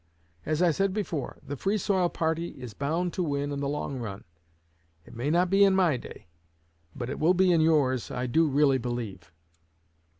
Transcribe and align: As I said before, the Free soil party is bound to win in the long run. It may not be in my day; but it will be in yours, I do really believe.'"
As 0.47 0.63
I 0.63 0.71
said 0.71 0.93
before, 0.95 1.37
the 1.45 1.55
Free 1.55 1.77
soil 1.77 2.09
party 2.09 2.59
is 2.59 2.73
bound 2.73 3.13
to 3.13 3.21
win 3.21 3.51
in 3.51 3.59
the 3.59 3.69
long 3.69 3.99
run. 3.99 4.23
It 5.05 5.13
may 5.13 5.29
not 5.29 5.51
be 5.51 5.63
in 5.63 5.75
my 5.75 5.95
day; 5.95 6.25
but 6.95 7.07
it 7.11 7.19
will 7.19 7.35
be 7.35 7.51
in 7.51 7.61
yours, 7.61 8.09
I 8.09 8.25
do 8.25 8.47
really 8.47 8.79
believe.'" 8.79 9.31